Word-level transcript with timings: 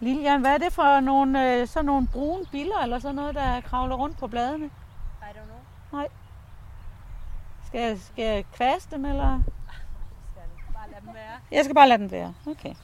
Lilian, 0.00 0.40
hvad 0.40 0.54
er 0.54 0.58
det 0.58 0.72
for 0.72 1.00
nogle, 1.00 1.54
øh, 1.54 1.68
sådan 1.68 1.86
nogle 1.86 2.08
brune 2.12 2.44
biller 2.52 2.78
eller 2.82 2.98
sådan 2.98 3.14
noget, 3.14 3.34
der 3.34 3.60
kravler 3.60 3.96
rundt 3.96 4.18
på 4.18 4.26
bladene? 4.26 4.66
I 4.66 4.68
don't 5.22 5.90
know. 5.90 6.06
Skal 7.66 7.80
jeg, 7.80 7.98
skal 7.98 8.24
jeg 8.24 8.44
kvaste 8.52 8.96
dem, 8.96 9.04
eller? 9.04 9.40
Skal 10.64 10.74
bare 10.74 10.90
lade 10.90 11.00
dem 11.06 11.14
være. 11.14 11.38
Jeg 11.50 11.64
skal 11.64 11.74
bare 11.74 11.88
lade 11.88 11.98
den 11.98 12.10
være. 12.10 12.34
Okay. 12.46 12.74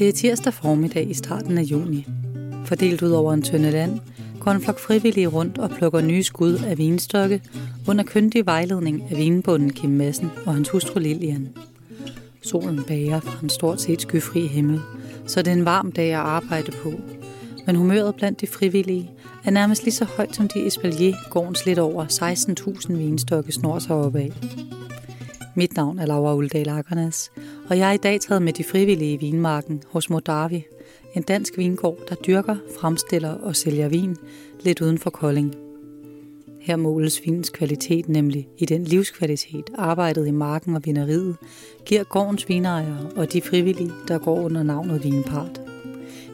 Det 0.00 0.08
er 0.08 0.12
tirsdag 0.12 0.54
formiddag 0.54 1.10
i 1.10 1.14
starten 1.14 1.58
af 1.58 1.62
juni. 1.62 2.06
Fordelt 2.64 3.02
ud 3.02 3.10
over 3.10 3.32
en 3.32 3.42
tynde 3.42 3.70
land, 3.70 4.00
går 4.40 4.50
en 4.50 4.60
flok 4.60 4.78
frivillige 4.78 5.26
rundt 5.26 5.58
og 5.58 5.70
plukker 5.70 6.00
nye 6.00 6.22
skud 6.22 6.54
af 6.66 6.78
vinstokke 6.78 7.42
under 7.88 8.04
kyndig 8.04 8.46
vejledning 8.46 9.02
af 9.10 9.16
vinbunden 9.16 9.72
Kim 9.72 9.90
Madsen 9.90 10.30
og 10.46 10.54
hans 10.54 10.68
hustru 10.68 11.00
Lilian. 11.00 11.48
Solen 12.42 12.84
bager 12.88 13.20
fra 13.20 13.38
en 13.42 13.48
stort 13.48 13.80
set 13.80 14.02
skyfri 14.02 14.46
himmel, 14.46 14.80
så 15.26 15.42
det 15.42 15.48
er 15.48 15.52
en 15.52 15.64
varm 15.64 15.92
dag 15.92 16.12
at 16.12 16.20
arbejde 16.20 16.72
på. 16.72 16.92
Men 17.66 17.76
humøret 17.76 18.14
blandt 18.14 18.40
de 18.40 18.46
frivillige 18.46 19.10
er 19.44 19.50
nærmest 19.50 19.84
lige 19.84 19.94
så 19.94 20.04
højt 20.04 20.36
som 20.36 20.48
de 20.48 20.66
Espalier, 20.66 21.16
gårdens 21.30 21.66
lidt 21.66 21.78
over 21.78 22.04
16.000 22.04 22.92
vinstokke 22.92 23.52
snor 23.52 23.78
sig 23.78 23.96
opad. 23.96 24.30
Mit 25.60 25.76
navn 25.76 25.98
er 25.98 26.06
Laura 26.06 26.34
Uldal 26.34 26.68
Akernes, 26.68 27.32
og 27.68 27.78
jeg 27.78 27.88
er 27.88 27.92
i 27.92 27.96
dag 27.96 28.20
taget 28.20 28.42
med 28.42 28.52
de 28.52 28.64
frivillige 28.64 29.12
i 29.12 29.16
vinmarken 29.16 29.82
hos 29.86 30.10
Modavi, 30.10 30.64
en 31.16 31.22
dansk 31.22 31.58
vingård, 31.58 31.98
der 32.08 32.14
dyrker, 32.14 32.56
fremstiller 32.80 33.30
og 33.30 33.56
sælger 33.56 33.88
vin 33.88 34.16
lidt 34.60 34.80
uden 34.80 34.98
for 34.98 35.10
Kolding. 35.10 35.54
Her 36.60 36.76
måles 36.76 37.20
vinens 37.24 37.48
kvalitet 37.48 38.08
nemlig 38.08 38.48
i 38.58 38.64
den 38.64 38.84
livskvalitet, 38.84 39.64
arbejdet 39.74 40.26
i 40.26 40.30
marken 40.30 40.76
og 40.76 40.82
vineriet, 40.84 41.36
giver 41.86 42.04
gårdens 42.04 42.48
vinejere 42.48 43.10
og 43.16 43.32
de 43.32 43.42
frivillige, 43.42 43.92
der 44.08 44.18
går 44.18 44.40
under 44.40 44.62
navnet 44.62 45.04
Vinpart. 45.04 45.60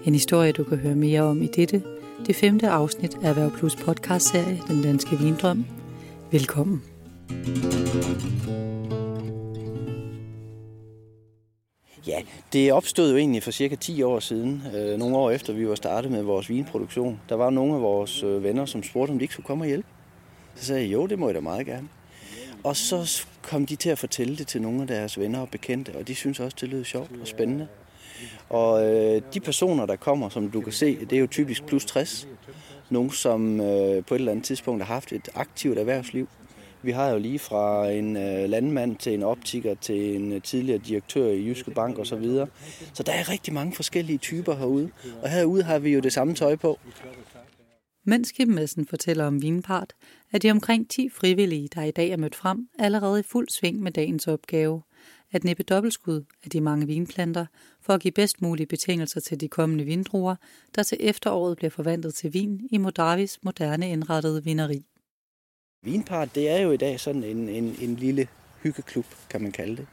En 0.05 0.13
historie, 0.13 0.53
du 0.53 0.65
kan 0.65 0.79
høre 0.79 0.97
mere 0.97 1.23
om 1.23 1.43
i 1.43 1.47
dette, 1.47 1.83
det 2.27 2.37
femte 2.37 2.69
afsnit 2.69 3.17
af 3.23 3.29
Erhverv 3.29 3.51
Plus 3.51 3.77
podcastserie 3.77 4.61
Den 4.69 4.83
Danske 4.83 5.19
Vindrøm. 5.19 5.65
Velkommen. 6.31 6.83
Ja, 12.07 12.23
det 12.53 12.73
opstod 12.73 13.11
jo 13.11 13.17
egentlig 13.17 13.43
for 13.43 13.51
cirka 13.51 13.75
10 13.75 14.03
år 14.03 14.21
siden, 14.21 14.63
øh, 14.75 14.99
nogle 14.99 15.17
år 15.17 15.31
efter 15.31 15.53
vi 15.53 15.69
var 15.69 15.75
startet 15.75 16.11
med 16.11 16.23
vores 16.23 16.49
vinproduktion. 16.49 17.21
Der 17.29 17.35
var 17.35 17.51
nogle 17.51 17.75
af 17.75 17.83
vores 17.83 18.23
øh, 18.23 18.45
venner, 18.45 18.65
som 18.65 18.83
spurgte, 18.83 19.11
om 19.11 19.19
de 19.19 19.25
ikke 19.25 19.33
skulle 19.33 19.47
komme 19.47 19.65
og 19.65 19.69
hjælpe. 19.69 19.89
Så 20.55 20.65
sagde 20.65 20.83
jeg, 20.83 20.93
jo, 20.93 21.07
det 21.07 21.19
må 21.19 21.29
jeg 21.29 21.35
da 21.35 21.41
meget 21.41 21.67
gerne. 21.67 21.89
Og 22.65 22.77
så 22.77 23.27
kom 23.43 23.67
de 23.67 23.77
til 23.77 23.91
at 23.91 23.99
fortælle 23.99 24.37
det 24.37 24.47
til 24.47 24.63
nogle 24.63 24.81
af 24.81 24.87
deres 24.87 25.19
venner 25.19 25.41
og 25.41 25.49
bekendte, 25.49 25.93
og 25.99 26.09
de 26.09 26.15
synes 26.15 26.41
også, 26.41 26.57
det 26.61 26.69
lød 26.69 26.85
sjovt 26.85 27.11
og 27.21 27.27
spændende. 27.27 27.69
Og 28.49 28.87
øh, 28.87 29.23
de 29.35 29.41
personer, 29.41 29.87
der 29.87 29.97
kommer, 29.97 30.29
som 30.29 30.51
du 30.51 30.61
kan 30.61 30.73
se, 30.73 31.05
det 31.05 31.13
er 31.17 31.21
jo 31.21 31.27
typisk 31.27 31.67
plus 31.67 31.85
60. 31.85 32.29
Nogle, 32.91 33.13
som 33.13 33.61
øh, 33.61 34.05
på 34.05 34.15
et 34.15 34.19
eller 34.19 34.33
andet 34.33 34.45
tidspunkt 34.45 34.85
har 34.85 34.95
haft 34.95 35.13
et 35.13 35.29
aktivt 35.35 35.79
erhvervsliv. 35.79 36.29
Vi 36.87 36.91
har 36.91 37.11
jo 37.11 37.19
lige 37.19 37.39
fra 37.39 37.91
en 37.91 38.17
øh, 38.17 38.49
landmand 38.49 38.97
til 38.97 39.15
en 39.15 39.23
optiker 39.23 39.75
til 39.75 40.17
en 40.17 40.33
øh, 40.33 40.43
tidligere 40.43 40.79
direktør 40.79 41.27
i 41.27 41.47
Jyske 41.47 41.71
Bank 41.71 41.99
osv. 41.99 42.05
Så, 42.05 42.17
videre. 42.17 42.47
så 42.95 43.03
der 43.03 43.13
er 43.13 43.31
rigtig 43.31 43.55
mange 43.55 43.75
forskellige 43.75 44.19
typer 44.19 44.55
herude. 44.55 44.91
Og 45.23 45.31
herude 45.31 45.63
har 45.63 45.79
vi 45.79 45.91
jo 45.91 46.01
det 46.01 46.13
samme 46.13 46.35
tøj 46.35 46.57
på. 46.57 46.79
Mens 48.05 48.33
Kim 48.33 48.49
Madsen 48.49 48.87
fortæller 48.87 49.25
om 49.25 49.43
Vinpart, 49.43 49.93
er 50.33 50.39
de 50.39 50.51
omkring 50.51 50.91
10 50.91 51.09
frivillige, 51.09 51.69
der 51.75 51.83
i 51.83 51.91
dag 51.91 52.11
er 52.11 52.17
mødt 52.17 52.35
frem, 52.35 52.69
allerede 52.79 53.21
i 53.21 53.23
fuld 53.23 53.49
sving 53.49 53.83
med 53.83 53.93
dagens 53.93 54.29
opgave. 54.29 54.83
At 55.33 55.45
næppe 55.45 55.63
dobbeltskud 55.63 56.25
af 56.45 56.51
de 56.51 56.61
mange 56.61 56.87
vinplanter, 56.87 57.47
for 57.83 57.93
at 57.93 58.01
give 58.01 58.13
bedst 58.13 58.43
mulige 58.43 58.67
betingelser 58.67 59.21
til 59.21 59.41
de 59.41 59.49
kommende 59.49 59.85
vindruer, 59.85 60.37
der 60.75 60.83
til 60.83 60.99
efteråret 61.01 61.57
bliver 61.57 61.71
forvandlet 61.71 62.15
til 62.15 62.35
vin 62.35 62.69
i 62.71 62.79
Modavis 62.79 63.39
moderne 63.43 63.91
indrettede 63.91 64.45
vineri. 64.45 64.85
Vinpart, 65.83 66.35
det 66.35 66.51
er 66.51 66.59
jo 66.59 66.73
i 66.73 66.77
dag 66.77 67.01
sådan 67.01 67.25
en, 67.25 67.49
en, 67.49 67.77
en 67.81 67.97
lille 67.97 68.29
hyggeklub, 68.63 69.07
kan 69.31 69.43
man 69.43 69.53
kalde 69.53 69.77
det, 69.77 69.87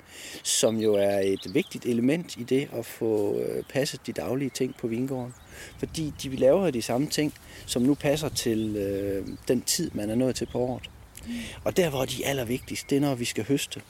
som 0.44 0.78
jo 0.78 0.94
er 0.94 1.20
et 1.20 1.54
vigtigt 1.54 1.86
element 1.86 2.38
i 2.38 2.44
det 2.44 2.70
at 2.74 2.86
få 2.86 3.40
øh, 3.40 3.64
passet 3.64 4.08
de 4.08 4.14
daglige 4.14 4.50
ting 4.50 4.76
på 4.76 4.88
vingården. 4.88 5.34
Fordi 5.80 6.14
de 6.24 6.36
laver 6.36 6.72
de 6.72 6.82
samme 6.82 7.08
ting, 7.08 7.34
som 7.66 7.82
nu 7.82 7.96
passer 7.96 8.30
til 8.30 8.76
øh, 8.76 9.28
den 9.48 9.62
tid, 9.62 9.92
man 9.94 10.10
er 10.10 10.16
nået 10.16 10.36
til 10.36 10.48
på 10.52 10.60
året. 10.60 10.90
Og 11.64 11.78
der, 11.78 11.90
hvor 11.90 12.06
de 12.06 12.24
er 12.24 12.30
allervigtigst, 12.30 12.90
det 12.90 12.96
er, 12.96 13.02
når 13.02 13.16
vi 13.16 13.26
skal 13.26 13.46
høste. 13.48 13.82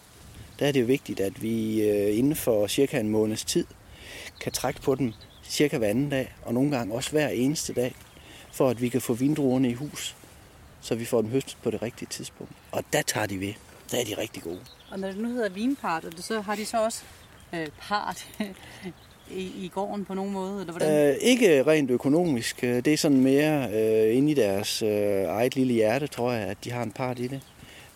Der 0.60 0.68
er 0.68 0.72
det 0.72 0.82
jo 0.82 0.86
vigtigt, 0.86 1.20
at 1.20 1.42
vi 1.42 1.82
øh, 1.90 2.18
inden 2.18 2.36
for 2.36 2.68
cirka 2.68 3.00
en 3.00 3.10
måneds 3.10 3.46
tid 3.46 3.66
kan 4.42 4.52
trække 4.52 4.82
på 4.82 4.96
dem 4.96 5.14
cirka 5.44 5.78
hver 5.78 5.88
anden 5.88 6.10
dag, 6.10 6.34
og 6.42 6.54
nogle 6.54 6.78
gange 6.78 6.94
også 6.94 7.12
hver 7.12 7.28
eneste 7.30 7.74
dag, 7.74 7.96
for 8.52 8.70
at 8.70 8.82
vi 8.82 8.90
kan 8.90 9.02
få 9.02 9.14
vindruerne 9.14 9.70
i 9.70 9.74
hus, 9.74 10.16
så 10.84 10.96
vi 10.96 11.06
får 11.06 11.22
dem 11.22 11.32
høstet 11.32 11.58
på 11.64 11.72
det 11.72 11.82
rigtige 11.82 12.08
tidspunkt. 12.10 12.54
Og 12.72 12.84
der 12.94 13.02
tager 13.02 13.26
de 13.26 13.40
ved. 13.40 13.54
Der 13.92 14.00
er 14.00 14.04
de 14.04 14.18
rigtig 14.18 14.44
gode. 14.44 14.60
Og 14.92 15.00
når 15.00 15.08
det 15.08 15.18
nu 15.18 15.30
hedder 15.30 15.50
vinpart, 15.50 16.06
og 16.06 16.12
det 16.12 16.24
så, 16.24 16.42
har 16.42 16.56
de 16.56 16.66
så 16.66 16.84
også 16.84 17.04
øh, 17.54 17.68
part 17.80 18.28
i, 19.32 19.66
i 19.66 19.72
gården 19.74 20.06
på 20.06 20.14
nogen 20.14 20.34
måde? 20.34 20.60
Eller 20.60 20.74
hvordan? 20.74 21.10
Øh, 21.10 21.16
ikke 21.22 21.64
rent 21.64 21.92
økonomisk. 21.92 22.62
Det 22.62 22.88
er 22.88 22.98
sådan 22.98 23.20
mere 23.20 23.70
øh, 23.74 24.18
inde 24.18 24.32
i 24.32 24.34
deres 24.34 24.82
øh, 24.82 25.24
eget 25.24 25.56
lille 25.56 25.74
hjerte, 25.74 26.08
tror 26.08 26.32
jeg, 26.32 26.48
at 26.48 26.58
de 26.64 26.72
har 26.72 26.84
en 26.84 26.92
part 26.92 27.20
i 27.20 27.28
det. 27.28 27.42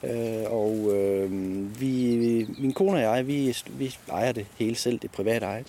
Øh, 0.03 0.51
og 0.51 0.95
øh, 0.95 1.31
vi, 1.81 2.47
min 2.57 2.73
kone 2.73 2.97
og 2.97 3.01
jeg, 3.01 3.27
vi, 3.27 3.57
vi 3.69 3.95
ejer 4.11 4.31
det 4.31 4.45
hele 4.57 4.75
selv, 4.75 4.99
det 4.99 5.07
er 5.07 5.13
privat 5.13 5.43
ejet. 5.43 5.67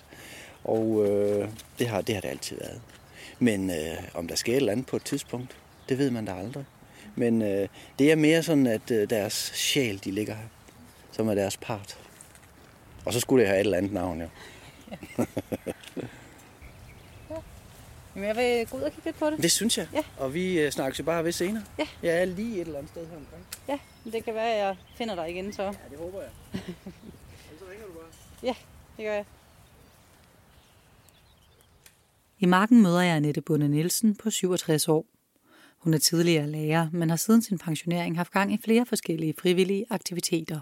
Og 0.63 1.05
øh, 1.07 1.47
det, 1.79 1.87
har, 1.87 2.01
det 2.01 2.15
har 2.15 2.21
det 2.21 2.29
altid 2.29 2.57
været. 2.57 2.81
Men 3.39 3.69
øh, 3.69 3.97
om 4.13 4.27
der 4.27 4.35
sker 4.35 4.53
et 4.53 4.57
eller 4.57 4.71
andet 4.71 4.85
på 4.85 4.95
et 4.95 5.03
tidspunkt, 5.03 5.57
det 5.89 5.97
ved 5.97 6.11
man 6.11 6.25
da 6.25 6.33
aldrig. 6.33 6.65
Men 7.19 7.41
øh, 7.41 7.67
det 7.99 8.11
er 8.11 8.15
mere 8.15 8.43
sådan, 8.43 8.67
at 8.67 8.91
øh, 8.91 9.09
deres 9.09 9.51
sjæl, 9.55 10.03
de 10.03 10.11
ligger 10.11 10.35
her, 10.35 10.47
som 11.11 11.27
er 11.27 11.35
deres 11.35 11.57
part. 11.57 11.97
Og 13.05 13.13
så 13.13 13.19
skulle 13.19 13.41
det 13.41 13.49
have 13.49 13.59
et 13.59 13.65
eller 13.65 13.77
andet 13.77 13.93
navn, 13.93 14.21
jo. 14.21 14.27
Jamen, 18.15 18.27
jeg 18.27 18.35
vil 18.35 18.67
gå 18.67 18.77
ud 18.77 18.81
og 18.81 18.91
kigge 18.91 19.05
lidt 19.05 19.19
på 19.19 19.29
det. 19.29 19.43
Det 19.43 19.51
synes 19.51 19.77
jeg. 19.77 19.87
Ja. 19.93 20.03
Og 20.17 20.33
vi 20.33 20.59
øh, 20.59 20.71
snakkes 20.71 20.99
jo 20.99 21.03
bare 21.03 21.23
ved 21.23 21.31
senere. 21.31 21.63
Ja. 21.79 21.87
Jeg 22.03 22.21
er 22.21 22.25
lige 22.25 22.55
et 22.55 22.61
eller 22.61 22.77
andet 22.77 22.91
sted 22.91 23.07
her 23.07 23.17
omkring. 23.17 23.45
Ja, 23.67 23.79
men 24.03 24.13
det 24.13 24.25
kan 24.25 24.33
være, 24.33 24.53
at 24.53 24.59
jeg 24.59 24.75
finder 24.95 25.15
dig 25.15 25.29
igen 25.29 25.53
så. 25.53 25.63
Ja, 25.63 25.69
det 25.69 25.97
håber 25.97 26.21
jeg. 26.21 26.29
så 27.59 27.65
ringer 27.71 27.85
du 27.85 27.91
bare. 27.91 28.55
Det 28.97 29.05
gør 29.05 29.13
jeg. 29.13 29.25
I 32.39 32.45
marken 32.45 32.81
møder 32.81 33.01
jeg 33.01 33.15
Annette 33.15 33.41
Bunde 33.41 33.69
Nielsen 33.69 34.15
på 34.15 34.29
67 34.29 34.87
år. 34.87 35.05
Hun 35.79 35.93
er 35.93 35.97
tidligere 35.97 36.47
lærer, 36.47 36.89
men 36.93 37.09
har 37.09 37.17
siden 37.17 37.41
sin 37.41 37.57
pensionering 37.57 38.17
haft 38.17 38.31
gang 38.31 38.53
i 38.53 38.57
flere 38.63 38.85
forskellige 38.85 39.33
frivillige 39.37 39.85
aktiviteter. 39.89 40.59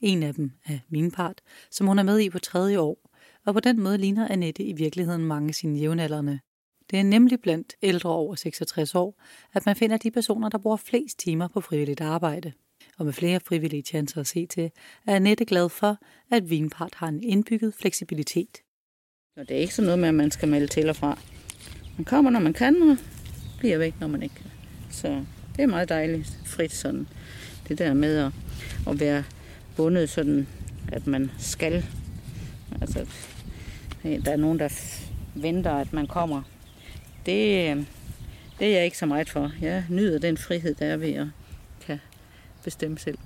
En 0.00 0.22
af 0.22 0.34
dem 0.34 0.52
er 0.66 0.78
min 0.88 1.10
part, 1.10 1.40
som 1.70 1.86
hun 1.86 1.98
er 1.98 2.02
med 2.02 2.18
i 2.18 2.30
på 2.30 2.38
tredje 2.38 2.78
år, 2.78 3.10
og 3.46 3.54
på 3.54 3.60
den 3.60 3.80
måde 3.80 3.98
ligner 3.98 4.28
Annette 4.28 4.62
i 4.62 4.72
virkeligheden 4.72 5.24
mange 5.24 5.48
af 5.48 5.54
sine 5.54 5.78
jævnaldrende. 5.78 6.40
Det 6.90 6.98
er 6.98 7.02
nemlig 7.02 7.40
blandt 7.40 7.74
ældre 7.82 8.10
over 8.10 8.34
66 8.34 8.94
år, 8.94 9.22
at 9.54 9.66
man 9.66 9.76
finder 9.76 9.96
de 9.96 10.10
personer, 10.10 10.48
der 10.48 10.58
bruger 10.58 10.76
flest 10.76 11.18
timer 11.18 11.48
på 11.48 11.60
frivilligt 11.60 12.00
arbejde. 12.00 12.52
Og 12.98 13.04
med 13.04 13.12
flere 13.12 13.40
frivillige 13.40 13.82
chancer 13.82 14.20
at 14.20 14.26
se 14.26 14.46
til, 14.46 14.70
er 15.06 15.16
Annette 15.16 15.44
glad 15.44 15.68
for, 15.68 15.98
at 16.30 16.50
Vinpart 16.50 16.94
har 16.94 17.08
en 17.08 17.22
indbygget 17.22 17.74
fleksibilitet. 17.74 18.58
Og 19.36 19.48
det 19.48 19.56
er 19.56 19.60
ikke 19.60 19.74
sådan 19.74 19.86
noget 19.86 19.98
med, 19.98 20.08
at 20.08 20.14
man 20.14 20.30
skal 20.30 20.48
melde 20.48 20.66
til 20.66 20.88
og 20.88 20.96
fra. 20.96 21.18
Man 21.96 22.04
kommer, 22.04 22.30
når 22.30 22.40
man 22.40 22.52
kan, 22.52 22.82
og 22.82 22.96
bliver 23.60 23.78
væk, 23.78 23.94
når 24.00 24.06
man 24.06 24.22
ikke 24.22 24.34
kan. 24.34 24.50
Så 24.90 25.24
det 25.56 25.62
er 25.62 25.66
meget 25.66 25.88
dejligt 25.88 26.38
frit 26.44 26.72
sådan. 26.72 27.06
Det 27.68 27.78
der 27.78 27.94
med 27.94 28.16
at, 28.18 28.32
at 28.88 29.00
være 29.00 29.24
bundet 29.76 30.10
sådan, 30.10 30.46
at 30.92 31.06
man 31.06 31.30
skal. 31.38 31.84
Altså, 32.80 33.06
der 34.02 34.32
er 34.32 34.36
nogen, 34.36 34.58
der 34.58 34.68
venter, 35.34 35.70
at 35.72 35.92
man 35.92 36.06
kommer. 36.06 36.42
Det, 37.26 37.70
øh, 37.70 37.84
det 38.58 38.66
er 38.68 38.72
jeg 38.76 38.84
ikke 38.84 38.98
så 38.98 39.06
meget 39.06 39.28
for. 39.30 39.52
Jeg 39.60 39.84
nyder 39.88 40.18
den 40.18 40.36
frihed, 40.36 40.74
der 40.74 40.86
er 40.86 40.96
ved 40.96 41.12
at 41.14 41.26
kan 41.86 41.98
bestemme 42.64 42.98
selv. 42.98 43.18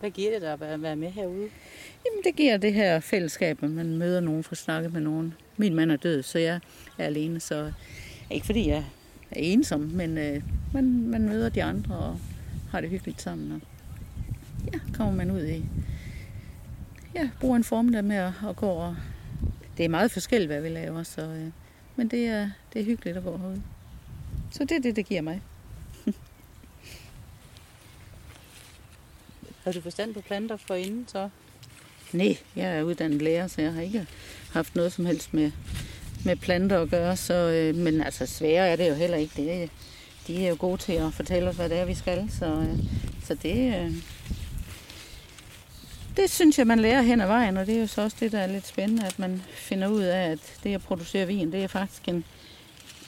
Hvad 0.00 0.10
giver 0.10 0.32
det 0.32 0.40
dig 0.42 0.52
at 0.52 0.60
være- 0.60 0.82
være 0.82 0.96
med 0.96 1.10
herude? 1.10 1.48
Jamen, 2.06 2.24
det 2.24 2.36
giver 2.36 2.56
det 2.56 2.74
her 2.74 3.00
fællesskab, 3.00 3.62
at 3.62 3.70
man 3.70 3.96
møder 3.96 4.20
nogen, 4.20 4.44
får 4.44 4.56
snakket 4.56 4.92
med 4.92 5.00
nogen. 5.00 5.34
Min 5.56 5.74
mand 5.74 5.92
er 5.92 5.96
død, 5.96 6.22
så 6.22 6.38
jeg 6.38 6.60
er 6.98 7.04
alene, 7.04 7.40
så 7.40 7.72
ikke 8.30 8.46
fordi 8.46 8.68
jeg 8.68 8.84
er 9.32 9.40
ensom, 9.40 9.80
men 9.80 10.18
øh, 10.18 10.42
man, 10.74 11.06
man 11.08 11.28
møder 11.28 11.48
de 11.48 11.64
andre 11.64 11.96
og 11.96 12.18
har 12.70 12.80
det 12.80 12.90
hyggeligt 12.90 13.22
sammen. 13.22 13.52
Og 13.52 13.60
ja, 14.72 14.78
kommer 14.94 15.14
man 15.14 15.30
ud 15.30 15.44
i, 15.46 15.64
ja, 17.14 17.30
bruger 17.40 17.56
en 17.56 17.64
formiddag 17.64 18.04
med 18.04 18.16
at, 18.16 18.32
at 18.48 18.56
gå 18.56 18.66
og 18.66 18.96
det 19.76 19.78
det 19.78 19.84
er 19.84 19.88
meget 19.88 20.10
forskelligt, 20.10 20.48
hvad 20.48 20.60
vi 20.60 20.68
laver, 20.68 21.02
så, 21.02 21.22
øh, 21.22 21.50
men 21.96 22.08
det 22.08 22.26
er, 22.26 22.50
det 22.72 22.80
er 22.80 22.84
hyggeligt 22.84 23.16
at 23.16 23.24
gå 23.24 23.36
herude. 23.36 23.62
Så 24.50 24.64
det 24.64 24.76
er 24.76 24.80
det, 24.80 24.96
det 24.96 25.06
giver 25.06 25.20
mig. 25.20 25.42
Har 29.64 29.72
du 29.72 29.80
forstand 29.80 30.14
på 30.14 30.20
planter 30.20 30.56
for 30.56 30.74
inden 30.74 31.08
så? 31.08 31.28
Nej, 32.12 32.38
jeg 32.56 32.78
er 32.78 32.82
uddannet 32.82 33.22
lærer, 33.22 33.46
så 33.46 33.62
jeg 33.62 33.72
har 33.72 33.82
ikke 33.82 34.06
haft 34.52 34.74
noget 34.74 34.92
som 34.92 35.06
helst 35.06 35.34
med, 35.34 35.50
med 36.24 36.36
planter 36.36 36.80
at 36.80 36.90
gøre. 36.90 37.16
Så, 37.16 37.34
øh, 37.34 37.74
men 37.74 38.02
altså 38.02 38.26
svære 38.26 38.68
er 38.68 38.76
det 38.76 38.88
jo 38.88 38.94
heller 38.94 39.16
ikke. 39.16 39.32
Det, 39.36 39.70
de 40.26 40.44
er 40.44 40.48
jo 40.48 40.56
gode 40.58 40.76
til 40.76 40.92
at 40.92 41.14
fortælle 41.14 41.48
os, 41.48 41.56
hvad 41.56 41.68
det 41.68 41.78
er, 41.78 41.84
vi 41.84 41.94
skal. 41.94 42.28
Så, 42.38 42.46
øh, 42.46 42.78
så 43.24 43.34
det, 43.34 43.74
øh, 43.74 43.92
det 46.16 46.30
synes 46.30 46.58
jeg, 46.58 46.66
man 46.66 46.80
lærer 46.80 47.02
hen 47.02 47.20
ad 47.20 47.26
vejen, 47.26 47.56
og 47.56 47.66
det 47.66 47.76
er 47.76 47.80
jo 47.80 47.86
så 47.86 48.02
også 48.02 48.16
det, 48.20 48.32
der 48.32 48.38
er 48.38 48.46
lidt 48.46 48.66
spændende, 48.66 49.06
at 49.06 49.18
man 49.18 49.42
finder 49.54 49.88
ud 49.88 50.02
af, 50.02 50.30
at 50.30 50.38
det 50.64 50.74
at 50.74 50.82
producere 50.82 51.26
vin, 51.26 51.52
det 51.52 51.62
er 51.62 51.68
faktisk 51.68 52.08
en 52.08 52.24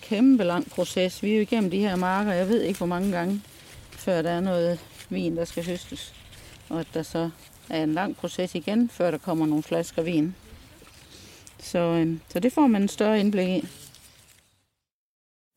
kæmpe 0.03 0.45
lang 0.45 0.71
proces. 0.71 1.23
Vi 1.23 1.31
er 1.31 1.37
jo 1.37 1.43
igennem 1.43 1.71
de 1.71 1.79
her 1.79 1.97
marker, 1.97 2.33
jeg 2.33 2.49
ved 2.49 2.63
ikke 2.63 2.79
hvor 2.79 2.87
mange 2.87 3.13
gange, 3.13 3.43
før 3.91 4.23
der 4.23 4.31
er 4.31 4.41
noget 4.41 4.79
vin, 5.11 5.37
der 5.37 5.45
skal 5.45 5.67
høstes. 5.67 6.15
Og 6.69 6.81
at 6.81 6.87
der 6.95 7.03
så 7.03 7.31
er 7.71 7.83
en 7.83 7.93
lang 7.93 8.17
proces 8.17 8.55
igen, 8.55 8.89
før 8.89 9.11
der 9.11 9.19
kommer 9.19 9.47
nogle 9.47 9.63
flasker 9.63 10.03
vin. 10.03 10.35
Så, 11.65 11.79
øh, 11.79 12.19
så 12.29 12.41
det 12.41 12.53
får 12.53 12.67
man 12.67 12.83
en 12.83 12.89
større 12.89 13.21
indblik 13.21 13.49
i. 13.49 13.67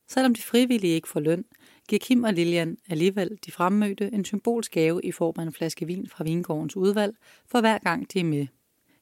Selvom 0.09 0.36
de 0.36 0.42
frivillige 0.42 0.95
ikke 0.95 1.07
får 1.07 1.19
løn, 1.19 1.45
giver 1.88 2.00
Kim 2.00 2.24
og 2.24 2.33
Lilian 2.33 2.77
alligevel 2.89 3.39
de 3.45 3.51
fremmødte 3.51 4.13
en 4.13 4.25
symbolsk 4.25 4.71
gave 4.71 5.01
i 5.04 5.12
form 5.12 5.33
af 5.38 5.44
en 5.44 5.54
flaske 5.54 5.86
vin 5.86 6.07
fra 6.09 6.24
Vingårdens 6.24 6.75
udvalg 6.75 7.15
for 7.48 7.59
hver 7.59 7.77
gang 7.77 8.13
de 8.13 8.19
er 8.19 8.24
med. 8.24 8.48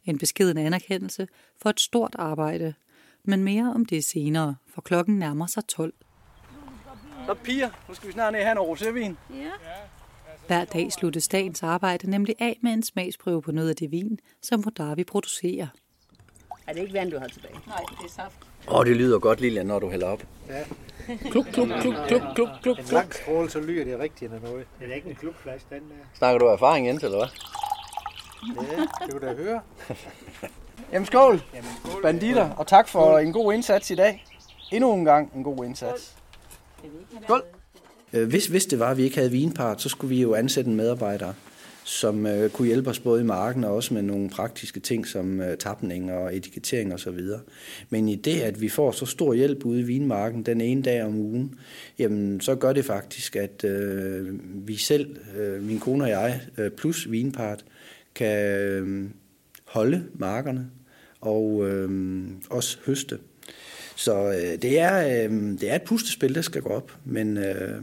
En 0.06 0.18
beskeden 0.18 0.57
anerkendelse 0.57 1.28
for 1.62 1.69
et 1.69 1.80
stort 1.80 2.16
arbejde, 2.19 2.74
men 3.24 3.44
mere 3.44 3.74
om 3.75 3.86
det 3.86 4.06
senere, 4.06 4.56
for 4.68 4.81
klokken 4.81 5.19
nærmer 5.19 5.48
sig 5.48 5.68
12. 5.68 5.94
Så 7.25 7.34
piger, 7.44 7.69
nu 7.90 7.94
skal 7.94 8.08
vi 8.08 8.13
snart 8.13 8.34
ned 8.34 8.42
og 8.42 8.46
have 8.46 8.56
noget 8.56 8.81
rosévin. 8.81 9.36
Ja. 9.36 9.51
Hver 10.48 10.66
dag 10.66 10.92
sluttes 10.92 11.28
dagens 11.28 11.63
arbejde 11.63 12.10
nemlig 12.10 12.36
af 12.40 12.60
med 12.62 12.72
en 12.72 12.84
smagsprøve 12.84 13.42
på 13.42 13.51
noget 13.51 13.69
af 13.69 13.75
det 13.75 13.92
vin, 13.92 14.19
som 14.42 14.62
Modavi 14.66 15.04
producerer. 15.04 15.68
Er 16.67 16.73
det 16.73 16.81
ikke 16.81 16.94
vand, 16.94 17.12
du 17.12 17.19
har 17.19 17.27
tilbage? 17.27 17.53
Nej, 17.67 17.77
det 18.01 18.06
er 18.06 18.13
saft. 18.15 18.35
Åh, 18.67 18.79
oh, 18.79 18.85
det 18.85 18.95
lyder 18.95 19.19
godt, 19.19 19.41
Lilian, 19.41 19.65
når 19.65 19.79
du 19.79 19.89
hælder 19.89 20.07
op. 20.07 20.23
Kluk, 21.31 21.45
kluk, 21.53 21.67
kluk, 21.81 21.95
kluk, 22.07 22.21
kluk, 22.35 22.50
kluk, 22.63 22.79
En 22.79 22.85
lang 22.91 23.13
stråle, 23.13 23.50
så 23.50 23.59
lyder 23.59 23.83
det 23.83 24.00
rigtigt 24.00 24.33
af 24.33 24.41
noget. 24.41 24.65
Det 24.79 24.91
er 24.91 24.95
ikke 24.95 25.09
en 25.09 25.15
klubflaske, 25.15 25.65
den 25.69 25.79
der. 25.79 25.95
Snakker 26.17 26.39
du 26.39 26.45
erfaring, 26.45 26.88
Jens, 26.88 27.03
eller 27.03 27.17
hvad? 27.17 27.27
Ja, 28.71 29.06
det 29.06 29.13
vil 29.13 29.21
da 29.21 29.33
høre. 29.33 29.62
Jamen 30.91 31.06
skål, 31.06 31.41
banditter, 32.01 32.50
og 32.50 32.67
tak 32.67 32.88
for 32.88 33.19
en 33.19 33.33
god 33.33 33.53
indsats 33.53 33.91
i 33.91 33.95
dag. 33.95 34.25
Endnu 34.71 34.94
en 34.94 35.06
gang 35.06 35.31
en 35.35 35.44
god 35.44 35.65
indsats. 35.65 36.15
Skål. 37.23 37.44
Øh, 38.13 38.27
Hvis, 38.29 38.45
hvis 38.47 38.65
det 38.65 38.79
var, 38.79 38.89
at 38.91 38.97
vi 38.97 39.03
ikke 39.03 39.15
havde 39.17 39.31
vinpart, 39.31 39.81
så 39.81 39.89
skulle 39.89 40.15
vi 40.15 40.21
jo 40.21 40.35
ansætte 40.35 40.69
en 40.69 40.75
medarbejder, 40.75 41.33
som 41.86 42.26
øh, 42.26 42.50
kunne 42.50 42.68
hjælpe 42.68 42.90
os 42.90 43.00
både 43.00 43.22
i 43.22 43.24
marken 43.24 43.64
og 43.64 43.76
også 43.76 43.94
med 43.94 44.02
nogle 44.02 44.30
praktiske 44.30 44.80
ting 44.80 45.08
som 45.08 45.42
øh, 45.42 45.58
tapning 45.58 46.12
og 46.12 46.36
etikettering 46.36 46.94
og 46.94 47.00
så 47.00 47.12
videre. 47.12 47.40
Men 47.90 48.10
i 48.10 48.16
det, 48.16 48.42
at 48.42 48.62
vi 48.62 48.70
får 48.70 48.92
så 48.92 49.06
stor 49.06 49.34
hjælp 49.34 49.66
ude 49.66 49.80
i 49.80 49.84
vinmarken 49.84 50.44
den 50.44 50.62
ene 50.62 50.82
dag 50.82 51.04
om 51.04 51.16
ugen, 51.16 51.56
jamen 52.00 52.42
så 52.42 52.56
gør 52.56 52.74
det 52.74 52.86
faktisk, 52.86 53.36
at 53.36 53.64
øh, 53.64 54.40
vi 54.68 54.76
selv, 54.76 55.18
øh, 55.38 55.64
min 55.64 55.80
kone 55.80 56.04
og 56.04 56.10
jeg, 56.10 56.42
øh, 56.58 56.72
plus 56.72 57.12
vinpart, 57.12 57.66
kan 58.16 58.50
øh, 58.50 59.10
holde 59.66 60.04
markerne 60.14 60.70
og 61.22 61.70
øh, 61.70 62.22
også 62.50 62.78
høste. 62.86 63.18
Så 63.96 64.28
øh, 64.28 64.62
det, 64.62 64.80
er, 64.80 65.26
øh, 65.26 65.32
det 65.60 65.72
er 65.72 65.76
et 65.76 65.84
pustespil, 65.84 66.36
der 66.36 66.42
skal 66.42 66.62
gå 66.62 66.70
op, 66.70 66.98
men 67.06 67.38
øh, 67.38 67.82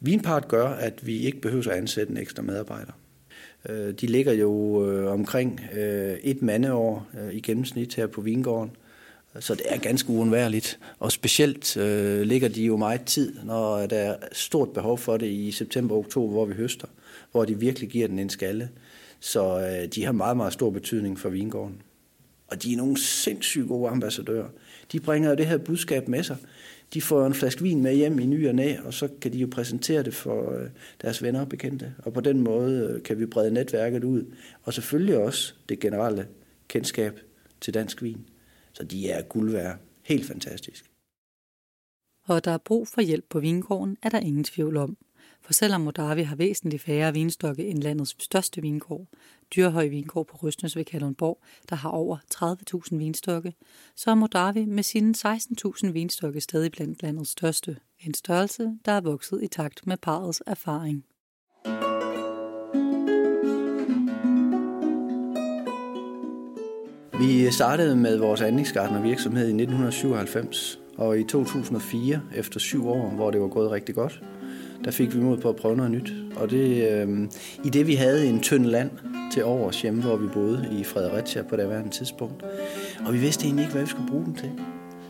Vinpart 0.00 0.48
gør, 0.48 0.68
at 0.68 1.06
vi 1.06 1.18
ikke 1.18 1.40
behøver 1.40 1.70
at 1.70 1.78
ansætte 1.78 2.10
en 2.10 2.18
ekstra 2.18 2.42
medarbejder. 2.42 2.92
Øh, 3.68 3.92
de 3.92 4.06
ligger 4.06 4.32
jo 4.32 4.84
øh, 4.90 5.12
omkring 5.12 5.60
øh, 5.72 6.16
et 6.22 6.42
mandeår 6.42 7.08
øh, 7.20 7.34
i 7.34 7.40
gennemsnit 7.40 7.94
her 7.94 8.06
på 8.06 8.20
Vingården, 8.20 8.70
så 9.40 9.54
det 9.54 9.62
er 9.68 9.78
ganske 9.78 10.10
uundværligt. 10.10 10.78
Og 10.98 11.12
specielt 11.12 11.76
øh, 11.76 12.20
ligger 12.20 12.48
de 12.48 12.64
jo 12.64 12.76
meget 12.76 13.04
tid, 13.04 13.34
når 13.44 13.86
der 13.86 13.96
er 13.96 14.16
stort 14.32 14.72
behov 14.72 14.98
for 14.98 15.16
det 15.16 15.26
i 15.26 15.50
september 15.50 15.94
og 15.94 15.98
oktober, 15.98 16.32
hvor 16.32 16.44
vi 16.44 16.54
høster, 16.54 16.86
hvor 17.32 17.44
de 17.44 17.58
virkelig 17.58 17.88
giver 17.88 18.08
den 18.08 18.18
en 18.18 18.30
skalle. 18.30 18.68
Så 19.20 19.60
øh, 19.60 19.88
de 19.94 20.04
har 20.04 20.12
meget, 20.12 20.36
meget 20.36 20.52
stor 20.52 20.70
betydning 20.70 21.18
for 21.18 21.28
Vingården. 21.28 21.82
Og 22.48 22.62
de 22.62 22.72
er 22.72 22.76
nogle 22.76 23.00
sindssygt 23.00 23.68
gode 23.68 23.90
ambassadører. 23.90 24.48
De 24.92 25.00
bringer 25.00 25.30
jo 25.30 25.36
det 25.36 25.46
her 25.46 25.58
budskab 25.58 26.08
med 26.08 26.22
sig. 26.22 26.36
De 26.94 27.02
får 27.02 27.26
en 27.26 27.34
flaske 27.34 27.62
vin 27.62 27.82
med 27.82 27.94
hjem 27.94 28.18
i 28.18 28.26
ny 28.26 28.48
og 28.48 28.54
næ, 28.54 28.76
og 28.84 28.94
så 28.94 29.08
kan 29.20 29.32
de 29.32 29.38
jo 29.38 29.48
præsentere 29.50 30.02
det 30.02 30.14
for 30.14 30.52
øh, 30.52 30.70
deres 31.02 31.22
venner 31.22 31.40
og 31.40 31.48
bekendte. 31.48 31.94
Og 31.98 32.12
på 32.12 32.20
den 32.20 32.40
måde 32.40 32.90
øh, 32.94 33.02
kan 33.02 33.18
vi 33.18 33.26
brede 33.26 33.50
netværket 33.50 34.04
ud. 34.04 34.34
Og 34.62 34.74
selvfølgelig 34.74 35.18
også 35.18 35.54
det 35.68 35.80
generelle 35.80 36.28
kendskab 36.68 37.20
til 37.60 37.74
dansk 37.74 38.02
vin. 38.02 38.28
Så 38.72 38.84
de 38.84 39.10
er 39.10 39.22
guld 39.22 39.50
værd. 39.50 39.78
Helt 40.02 40.26
fantastisk. 40.26 40.90
Og 42.24 42.44
der 42.44 42.50
er 42.50 42.58
brug 42.58 42.88
for 42.88 43.00
hjælp 43.00 43.24
på 43.30 43.40
vingården, 43.40 43.96
er 44.02 44.08
der 44.08 44.18
ingen 44.18 44.44
tvivl 44.44 44.76
om. 44.76 44.96
For 45.40 45.52
selvom 45.52 45.80
Modavi 45.80 46.22
har 46.22 46.36
væsentligt 46.36 46.82
færre 46.82 47.12
vinstokke 47.12 47.66
end 47.66 47.82
landets 47.82 48.16
største 48.18 48.60
vingård, 48.60 49.06
Dyrhøj 49.56 49.86
Vingård 49.86 50.26
på 50.26 50.36
Røstnes 50.36 50.76
ved 50.76 50.84
Kalundborg, 50.84 51.38
der 51.70 51.76
har 51.76 51.90
over 51.90 52.16
30.000 52.34 52.96
vinstokke, 52.96 53.54
så 53.96 54.10
er 54.10 54.14
Modavi 54.14 54.64
med 54.64 54.82
sine 54.82 55.14
16.000 55.16 55.90
vinstokke 55.90 56.40
stadig 56.40 56.72
blandt 56.72 57.02
landets 57.02 57.30
største. 57.30 57.76
En 58.00 58.14
størrelse, 58.14 58.72
der 58.84 58.92
er 58.92 59.00
vokset 59.00 59.42
i 59.42 59.46
takt 59.46 59.86
med 59.86 59.96
parrets 59.96 60.42
erfaring. 60.46 61.04
Vi 67.20 67.50
startede 67.50 67.96
med 67.96 68.18
vores 68.18 68.40
anlægsgartnervirksomhed 68.40 69.44
i 69.44 69.62
1997, 69.62 70.80
og 70.96 71.18
i 71.18 71.24
2004, 71.24 72.20
efter 72.34 72.60
syv 72.60 72.88
år, 72.88 73.10
hvor 73.10 73.30
det 73.30 73.40
var 73.40 73.48
gået 73.48 73.70
rigtig 73.70 73.94
godt, 73.94 74.22
der 74.84 74.90
fik 74.90 75.14
vi 75.14 75.20
mod 75.20 75.38
på 75.38 75.48
at 75.48 75.56
prøve 75.56 75.76
noget 75.76 75.92
nyt. 75.92 76.12
Og 76.36 76.50
det, 76.50 76.90
øh, 76.90 77.08
i 77.64 77.68
det 77.68 77.86
vi 77.86 77.94
havde 77.94 78.26
en 78.26 78.40
tynd 78.40 78.64
land 78.64 78.90
til 79.32 79.44
overs 79.44 79.82
hjemme, 79.82 80.02
hvor 80.02 80.16
vi 80.16 80.26
boede 80.32 80.68
i 80.80 80.84
Fredericia 80.84 81.42
på 81.42 81.56
det 81.56 81.68
værende 81.68 81.90
tidspunkt, 81.90 82.44
og 83.06 83.12
vi 83.12 83.18
vidste 83.18 83.44
egentlig 83.44 83.62
ikke, 83.62 83.72
hvad 83.72 83.82
vi 83.82 83.88
skulle 83.88 84.10
bruge 84.10 84.24
den 84.24 84.34
til. 84.34 84.50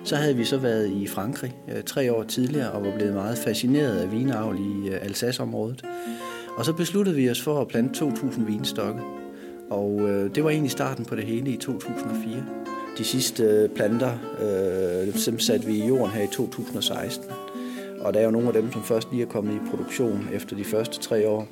Så 0.04 0.16
havde 0.16 0.37
vi 0.37 0.44
så 0.44 0.56
været 0.56 0.90
i 0.90 1.06
Frankrig 1.06 1.56
øh, 1.68 1.82
tre 1.82 2.12
år 2.12 2.22
tidligere 2.22 2.70
og 2.70 2.84
var 2.84 2.94
blevet 2.96 3.14
meget 3.14 3.38
fascineret 3.38 3.96
af 3.98 4.12
vinavl 4.12 4.58
i 4.58 4.88
øh, 4.88 4.98
Alsace-området. 5.02 5.84
Og 6.56 6.64
så 6.64 6.72
besluttede 6.72 7.16
vi 7.16 7.30
os 7.30 7.42
for 7.42 7.60
at 7.60 7.68
plante 7.68 8.04
2.000 8.04 8.40
vinstokke. 8.40 9.00
Og 9.70 10.00
øh, 10.00 10.34
det 10.34 10.44
var 10.44 10.50
egentlig 10.50 10.70
starten 10.70 11.04
på 11.04 11.16
det 11.16 11.25
hele 11.25 11.50
i 11.50 11.56
2004. 11.56 12.44
De 12.98 13.04
sidste 13.04 13.42
øh, 13.42 13.68
planter 13.68 14.12
øh, 14.40 15.26
dem 15.26 15.38
satte 15.38 15.66
vi 15.66 15.72
i 15.72 15.87
jorden 15.87 16.10
her 16.10 16.22
i 16.22 16.28
2016. 16.32 17.25
Og 18.00 18.14
der 18.14 18.20
er 18.20 18.24
jo 18.24 18.30
nogle 18.30 18.48
af 18.48 18.52
dem, 18.52 18.72
som 18.72 18.82
først 18.82 19.10
lige 19.10 19.22
er 19.22 19.26
kommet 19.26 19.54
i 19.54 19.70
produktion 19.70 20.28
efter 20.32 20.56
de 20.56 20.64
første 20.64 20.98
tre 20.98 21.28
år. 21.28 21.46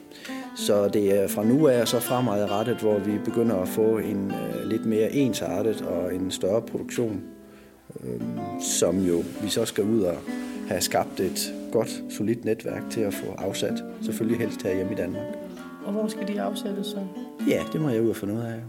Så 0.56 0.88
det 0.88 1.22
er 1.22 1.28
fra 1.28 1.44
nu 1.44 1.68
af 1.68 1.80
og 1.80 1.88
så 1.88 2.00
fremadrettet, 2.00 2.76
hvor 2.76 2.98
vi 2.98 3.12
begynder 3.24 3.56
at 3.56 3.68
få 3.68 3.98
en 3.98 4.30
øh, 4.30 4.68
lidt 4.68 4.86
mere 4.86 5.12
ensartet 5.12 5.82
og 5.82 6.14
en 6.14 6.30
større 6.30 6.62
produktion, 6.62 7.22
øh, 8.04 8.20
som 8.60 8.98
jo 8.98 9.22
vi 9.42 9.48
så 9.48 9.64
skal 9.64 9.84
ud 9.84 10.00
og 10.00 10.16
have 10.68 10.80
skabt 10.80 11.20
et 11.20 11.54
godt, 11.72 12.02
solidt 12.10 12.44
netværk 12.44 12.82
til 12.90 13.00
at 13.00 13.14
få 13.14 13.26
afsat. 13.38 13.84
Selvfølgelig 14.02 14.38
helst 14.38 14.62
her 14.62 14.74
hjemme 14.74 14.92
i 14.92 14.96
Danmark. 14.96 15.26
Og 15.86 15.92
hvor 15.92 16.08
skal 16.08 16.28
de 16.28 16.40
afsættes 16.40 16.86
så? 16.86 16.98
Ja, 17.48 17.62
det 17.72 17.80
må 17.80 17.88
jeg 17.88 18.02
ud 18.02 18.08
og 18.08 18.16
finde 18.16 18.34
ud 18.34 18.40
af. 18.40 18.60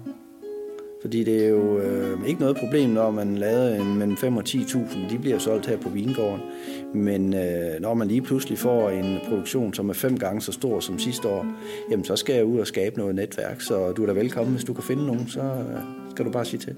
Fordi 1.02 1.24
det 1.24 1.46
er 1.46 1.50
jo 1.50 1.80
øh, 1.80 2.28
ikke 2.28 2.42
noget 2.42 2.58
problem, 2.58 2.90
når 2.90 3.12
man 3.12 3.36
laver 3.36 3.76
en 3.76 3.98
mellem 3.98 4.18
5 4.18 4.38
og 4.38 4.44
10.000. 4.48 5.10
De 5.10 5.20
bliver 5.20 5.40
solgt 5.40 5.66
her 5.66 5.78
på 5.78 5.90
Vingården. 5.90 6.40
Men 6.98 7.34
øh, 7.34 7.82
når 7.82 7.94
man 7.94 8.08
lige 8.08 8.22
pludselig 8.22 8.58
får 8.58 8.90
en 8.90 9.18
produktion, 9.30 9.74
som 9.74 9.90
er 9.90 9.94
fem 9.94 10.18
gange 10.18 10.42
så 10.42 10.52
stor 10.52 10.80
som 10.80 11.00
sidste 11.00 11.28
år, 11.28 11.46
jamen 11.92 12.06
så 12.06 12.16
skal 12.16 12.36
jeg 12.36 12.46
ud 12.46 12.60
og 12.60 12.68
skabe 12.68 12.98
noget 12.98 13.16
netværk. 13.16 13.62
Så 13.62 13.92
du 13.92 14.04
er 14.04 14.08
da 14.08 14.14
velkommen, 14.14 14.54
hvis 14.54 14.64
du 14.64 14.74
kan 14.74 14.84
finde 14.84 15.06
nogen, 15.06 15.28
så 15.28 15.42
øh, 15.42 15.82
skal 16.12 16.26
du 16.26 16.32
bare 16.32 16.46
sige 16.46 16.60
til. 16.60 16.76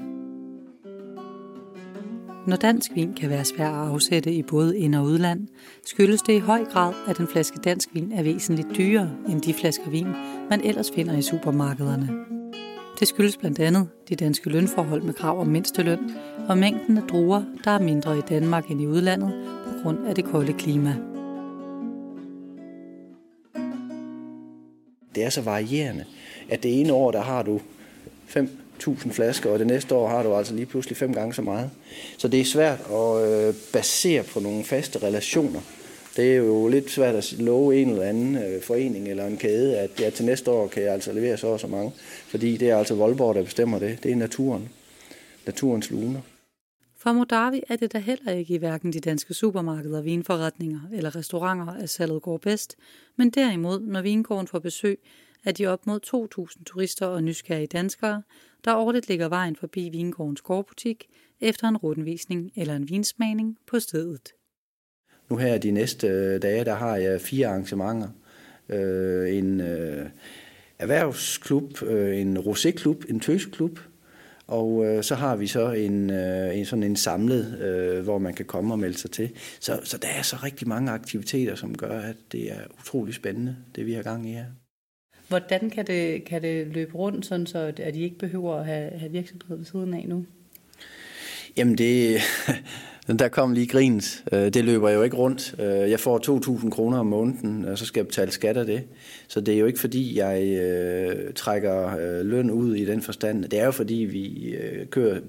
Når 2.48 2.56
dansk 2.56 2.92
vin 2.96 3.14
kan 3.14 3.30
være 3.30 3.46
svær 3.46 3.70
at 3.70 3.90
afsætte 3.90 4.34
i 4.34 4.44
både 4.44 4.78
ind- 4.78 4.96
og 4.96 5.04
udland, 5.04 5.48
skyldes 5.86 6.22
det 6.22 6.34
i 6.34 6.40
høj 6.40 6.66
grad, 6.66 6.94
at 7.08 7.18
en 7.18 7.28
flaske 7.28 7.60
dansk 7.64 7.90
vin 7.94 8.12
er 8.12 8.24
væsentligt 8.24 8.68
dyrere 8.78 9.10
end 9.30 9.42
de 9.42 9.54
flasker 9.54 9.90
vin, 9.90 10.08
man 10.50 10.62
ellers 10.64 10.92
finder 10.96 11.18
i 11.18 11.22
supermarkederne. 11.22 12.10
Det 13.00 13.08
skyldes 13.08 13.38
blandt 13.38 13.60
andet 13.60 13.88
de 14.10 14.16
danske 14.16 14.50
lønforhold 14.50 15.02
med 15.02 15.14
krav 15.14 15.40
om 15.40 15.48
mindsteløn 15.48 16.00
og 16.50 16.58
mængden 16.58 16.98
af 16.98 17.04
druer, 17.04 17.44
der 17.64 17.72
er 17.72 17.80
mindre 17.80 18.18
i 18.18 18.22
Danmark 18.30 18.72
end 18.72 18.82
i 18.82 18.88
udlandet 18.88 19.34
grund 19.84 20.08
af 20.08 20.16
det 20.16 20.26
kolde 20.26 20.54
klima. 20.54 20.96
Det 25.16 25.24
er 25.24 25.30
så 25.30 25.42
varierende, 25.42 26.06
at 26.50 26.64
det 26.64 26.80
ene 26.80 26.94
år, 26.94 27.12
der 27.12 27.22
har 27.22 27.44
du 27.44 27.62
5.000 28.30 29.12
flasker, 29.12 29.50
og 29.50 29.60
det 29.60 29.68
næste 29.68 29.96
år 29.96 30.08
har 30.08 30.24
du 30.24 30.36
altså 30.36 30.54
lige 30.56 30.66
pludselig 30.66 30.98
fem 30.98 31.14
gange 31.14 31.34
så 31.34 31.42
meget. 31.42 31.70
Så 32.18 32.28
det 32.28 32.40
er 32.40 32.46
svært 32.46 32.80
at 32.92 33.32
øh, 33.32 33.54
basere 33.74 34.24
på 34.24 34.40
nogle 34.40 34.64
faste 34.64 35.04
relationer. 35.04 35.60
Det 36.16 36.32
er 36.32 36.36
jo 36.36 36.68
lidt 36.68 36.92
svært 36.92 37.16
at 37.16 37.36
love 37.40 37.82
en 37.82 37.90
eller 37.90 38.04
anden 38.04 38.36
øh, 38.36 38.62
forening 38.62 39.10
eller 39.10 39.26
en 39.26 39.38
kæde, 39.38 39.78
at 39.78 39.90
ja, 40.00 40.10
til 40.10 40.26
næste 40.26 40.52
år 40.52 40.68
kan 40.68 40.84
jeg 40.84 40.94
altså 40.94 41.14
levere 41.14 41.38
så 41.38 41.48
og 41.48 41.60
så 41.60 41.68
mange. 41.68 41.92
Fordi 42.28 42.58
det 42.58 42.70
er 42.70 42.78
altså 42.78 42.96
Voldborg, 42.96 43.36
der 43.36 43.44
bestemmer 43.44 43.80
det. 43.80 44.04
Det 44.04 44.12
er 44.12 44.16
naturen. 44.16 44.70
Naturens 45.46 45.92
luner. 45.92 46.22
For 47.02 47.14
Modavi 47.14 47.62
er 47.70 47.76
det 47.76 47.94
da 47.94 48.00
heller 48.00 48.32
ikke 48.32 48.54
i 48.54 48.58
hverken 48.58 48.94
de 48.94 49.00
danske 49.00 49.34
supermarkeder, 49.34 50.02
vinforretninger 50.02 50.80
eller 50.94 51.16
restauranter, 51.16 51.74
at 51.74 51.90
salget 51.90 52.22
går 52.22 52.38
bedst, 52.38 52.76
men 53.16 53.30
derimod, 53.30 53.80
når 53.80 54.02
vingården 54.02 54.48
får 54.48 54.60
besøg 54.60 55.00
er 55.46 55.52
de 55.52 55.68
op 55.68 55.88
mod 55.88 56.00
2.000 56.58 56.64
turister 56.64 57.06
og 57.06 57.24
nysgerrige 57.24 57.68
danskere, 57.68 58.24
der 58.66 58.76
årligt 58.76 59.08
ligger 59.08 59.30
vejen 59.30 59.56
forbi 59.56 59.90
vingårdens 59.90 60.42
gårdbutik 60.42 61.08
efter 61.42 61.68
en 61.68 61.78
rundvisning 61.78 62.52
eller 62.56 62.76
en 62.76 62.90
vinsmagning 62.90 63.58
på 63.68 63.80
stedet. 63.80 64.34
Nu 65.30 65.38
her 65.38 65.58
de 65.58 65.72
næste 65.72 66.08
øh, 66.08 66.42
dage, 66.42 66.66
der 66.66 66.76
har 66.76 66.96
jeg 66.96 67.22
fire 67.22 67.48
arrangementer. 67.48 68.10
Øh, 68.70 69.38
en 69.38 69.62
øh, 69.62 70.10
erhvervsklub, 70.80 71.82
øh, 71.84 72.18
en 72.18 72.38
roséklub, 72.38 73.10
en 73.10 73.20
tøsklub, 73.20 73.80
og 74.50 74.86
øh, 74.86 75.04
så 75.04 75.16
har 75.16 75.36
vi 75.36 75.48
så 75.48 75.72
en, 75.72 76.10
øh, 76.10 76.58
en 76.58 76.66
sådan 76.66 76.84
en 76.84 76.96
samlet, 76.96 77.60
øh, 77.60 78.04
hvor 78.04 78.18
man 78.18 78.34
kan 78.34 78.46
komme 78.46 78.74
og 78.74 78.80
melde 78.80 78.98
sig 78.98 79.12
til. 79.12 79.32
Så, 79.60 79.80
så 79.84 79.98
der 79.98 80.08
er 80.08 80.22
så 80.22 80.36
rigtig 80.44 80.68
mange 80.68 80.92
aktiviteter, 80.92 81.56
som 81.56 81.78
gør, 81.78 82.00
at 82.00 82.16
det 82.32 82.52
er 82.52 82.60
utrolig 82.80 83.14
spændende, 83.14 83.56
det 83.76 83.86
vi 83.86 83.94
har 83.94 84.04
gang 84.04 84.30
i 84.30 84.34
her. 84.34 84.46
Hvordan 85.28 85.70
kan 85.70 85.88
det, 85.88 86.24
kan 86.24 86.42
det 86.42 86.68
løbe 86.68 86.96
rundt, 86.96 87.26
sådan 87.26 87.46
så 87.46 87.74
at 87.78 87.96
I 87.96 88.04
ikke 88.04 88.18
behøver 88.18 88.56
at 88.56 88.66
have, 88.66 88.92
have 88.92 89.12
virksomhed 89.12 89.58
ved 89.58 89.66
siden 89.66 89.94
af 89.94 90.06
nu? 90.08 90.26
Jamen 91.58 91.78
det, 91.78 92.18
der 93.18 93.28
kom 93.28 93.54
lige 93.54 93.68
grins. 93.68 94.24
Øh, 94.32 94.54
det 94.54 94.66
løber 94.66 94.90
jo 94.90 95.04
ikke 95.04 95.16
rundt. 95.16 95.56
Øh, 95.60 95.90
jeg 95.90 96.00
får 96.00 96.20
2.000 96.64 96.70
kroner 96.70 97.00
om 97.00 97.06
måneden, 97.06 97.66
og 97.66 97.78
så 97.78 97.86
skal 97.86 98.00
jeg 98.00 98.08
betale 98.08 98.32
skat 98.32 98.58
af 98.58 98.66
det. 98.66 98.84
Så 99.28 99.42
det 99.42 99.54
er 99.54 99.60
jo 99.60 99.66
ikke 99.66 99.80
fordi, 99.80 100.18
jeg 100.18 100.44
øh, 100.44 101.34
trækker 101.34 101.98
øh, 101.98 102.26
løn 102.26 102.52
ud 102.52 102.76
i 102.76 102.86
den 102.86 103.02
forstand. 103.02 103.44
Det 103.44 103.60
er 103.60 103.66
jo 103.66 103.72
fordi, 103.72 103.94
vi 103.94 104.56
øh, 104.56 104.88
kører, 104.88 105.20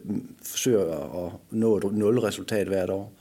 forsøger 0.43 1.27
at 1.27 1.33
nå 1.51 1.77
et 1.77 1.93
nul 1.93 2.19
resultat 2.19 2.67
hvert 2.67 2.91
år. 2.91 3.13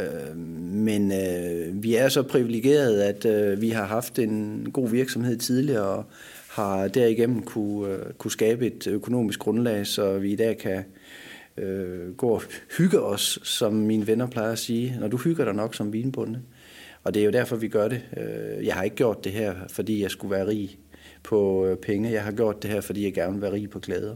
Øh, 0.00 0.36
men 0.36 1.12
øh, 1.12 1.82
vi 1.82 1.94
er 1.94 2.08
så 2.08 2.22
privilegeret, 2.22 3.00
at 3.00 3.24
øh, 3.24 3.60
vi 3.60 3.70
har 3.70 3.84
haft 3.84 4.18
en 4.18 4.66
god 4.72 4.88
virksomhed 4.88 5.36
tidligere, 5.36 5.86
og 5.86 6.04
har 6.48 6.88
derigennem 6.88 7.42
kunne, 7.42 7.92
øh, 7.92 7.98
kunne 8.18 8.30
skabe 8.30 8.66
et 8.66 8.86
økonomisk 8.86 9.38
grundlag, 9.38 9.86
så 9.86 10.18
vi 10.18 10.32
i 10.32 10.36
dag 10.36 10.58
kan 10.58 10.76
øh, 10.76 10.84
Øh, 11.60 12.14
gå 12.16 12.28
og 12.28 12.42
hygge 12.78 13.00
os, 13.00 13.38
som 13.42 13.74
mine 13.74 14.06
venner 14.06 14.26
plejer 14.26 14.52
at 14.52 14.58
sige. 14.58 14.96
Når 15.00 15.08
du 15.08 15.16
hygger 15.16 15.44
dig 15.44 15.54
nok 15.54 15.74
som 15.74 15.92
vinbonde. 15.92 16.40
Og 17.04 17.14
det 17.14 17.20
er 17.20 17.24
jo 17.24 17.30
derfor, 17.30 17.56
vi 17.56 17.68
gør 17.68 17.88
det. 17.88 18.02
Øh, 18.16 18.66
jeg 18.66 18.74
har 18.74 18.82
ikke 18.82 18.96
gjort 18.96 19.24
det 19.24 19.32
her, 19.32 19.54
fordi 19.68 20.02
jeg 20.02 20.10
skulle 20.10 20.34
være 20.34 20.46
rig 20.46 20.78
på 21.22 21.66
øh, 21.66 21.76
penge. 21.76 22.10
Jeg 22.10 22.24
har 22.24 22.32
gjort 22.32 22.62
det 22.62 22.70
her, 22.70 22.80
fordi 22.80 23.04
jeg 23.04 23.14
gerne 23.14 23.32
vil 23.32 23.42
være 23.42 23.52
rig 23.52 23.70
på 23.70 23.78
glæder. 23.78 24.14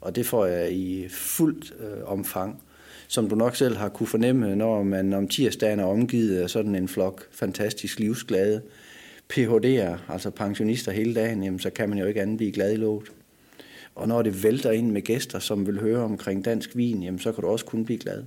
Og 0.00 0.16
det 0.16 0.26
får 0.26 0.46
jeg 0.46 0.72
i 0.72 1.08
fuldt 1.08 1.74
øh, 1.80 2.04
omfang. 2.04 2.62
Som 3.08 3.28
du 3.28 3.34
nok 3.34 3.56
selv 3.56 3.76
har 3.76 3.88
kunne 3.88 4.06
fornemme, 4.06 4.56
når 4.56 4.82
man 4.82 5.12
om 5.12 5.28
tirsdagen 5.28 5.80
er 5.80 5.84
omgivet 5.84 6.38
af 6.38 6.50
sådan 6.50 6.74
en 6.74 6.88
flok 6.88 7.26
fantastisk 7.30 7.98
livsglade 7.98 8.62
PHD'er, 9.32 10.12
altså 10.12 10.30
pensionister 10.36 10.92
hele 10.92 11.14
dagen, 11.14 11.44
jamen, 11.44 11.60
så 11.60 11.70
kan 11.70 11.88
man 11.88 11.98
jo 11.98 12.06
ikke 12.06 12.22
andet 12.22 12.36
blive 12.36 12.52
glad 12.52 12.72
i 12.72 12.76
låget. 12.76 13.12
Og 13.94 14.08
når 14.08 14.22
det 14.22 14.42
vælter 14.42 14.70
ind 14.70 14.90
med 14.90 15.02
gæster, 15.02 15.38
som 15.38 15.66
vil 15.66 15.80
høre 15.80 16.04
omkring 16.04 16.44
dansk 16.44 16.76
vin, 16.76 17.02
jamen, 17.02 17.18
så 17.18 17.32
kan 17.32 17.42
du 17.42 17.48
også 17.48 17.64
kun 17.64 17.84
blive 17.84 17.98
glad. 17.98 18.24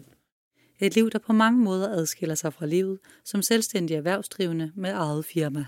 Et 0.79 0.95
liv, 0.95 1.09
der 1.09 1.19
på 1.19 1.33
mange 1.33 1.59
måder 1.59 1.89
adskiller 1.89 2.35
sig 2.35 2.53
fra 2.53 2.65
livet 2.65 2.99
som 3.23 3.41
selvstændig 3.41 3.95
erhvervsdrivende 3.95 4.71
med 4.75 4.91
eget 4.91 5.25
firma. 5.25 5.65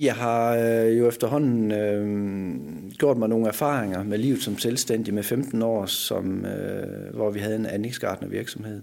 Jeg 0.00 0.14
har 0.14 0.56
øh, 0.56 0.98
jo 0.98 1.08
efterhånden 1.08 1.72
øh, 1.72 2.90
gjort 2.92 3.16
mig 3.16 3.28
nogle 3.28 3.48
erfaringer 3.48 4.02
med 4.02 4.18
livet 4.18 4.42
som 4.42 4.58
selvstændig 4.58 5.14
med 5.14 5.22
15 5.22 5.62
år, 5.62 5.86
som, 5.86 6.44
øh, 6.44 7.14
hvor 7.14 7.30
vi 7.30 7.38
havde 7.38 7.56
en 7.56 7.66
anlægsgartner 7.66 8.28
virksomhed. 8.28 8.82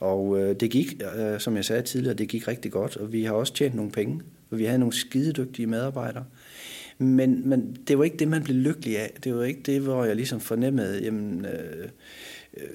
Og 0.00 0.40
øh, 0.40 0.56
det 0.60 0.70
gik, 0.70 1.02
øh, 1.18 1.40
som 1.40 1.56
jeg 1.56 1.64
sagde 1.64 1.82
tidligere, 1.82 2.16
det 2.16 2.28
gik 2.28 2.48
rigtig 2.48 2.72
godt, 2.72 2.96
og 2.96 3.12
vi 3.12 3.24
har 3.24 3.32
også 3.32 3.54
tjent 3.54 3.74
nogle 3.74 3.90
penge, 3.90 4.20
og 4.50 4.58
vi 4.58 4.64
havde 4.64 4.78
nogle 4.78 4.92
skidedygtige 4.92 5.66
medarbejdere. 5.66 6.24
Men, 6.98 7.48
men 7.48 7.76
det 7.88 7.98
var 7.98 8.04
ikke 8.04 8.16
det, 8.16 8.28
man 8.28 8.42
blev 8.42 8.56
lykkelig 8.56 8.98
af. 8.98 9.18
Det 9.24 9.34
var 9.34 9.44
ikke 9.44 9.62
det, 9.62 9.80
hvor 9.80 10.04
jeg 10.04 10.16
ligesom 10.16 10.40
fornemmede, 10.40 11.02
jamen, 11.04 11.44
øh, 11.44 11.88
øh, 12.56 12.68